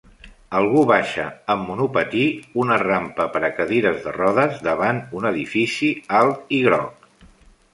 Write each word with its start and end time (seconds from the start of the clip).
Algú 0.59 0.83
baixa 0.91 1.25
amb 1.55 1.67
monopatí 1.71 2.23
una 2.63 2.77
rampa 2.83 3.27
per 3.35 3.41
a 3.49 3.51
cadires 3.59 4.01
de 4.07 4.15
rodes 4.17 4.57
davant 4.69 5.03
un 5.21 5.29
edifici 5.33 5.91
alt 6.23 6.57
i 6.61 6.65
groc. 6.71 7.07